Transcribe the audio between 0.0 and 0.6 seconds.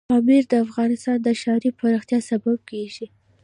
پامیر د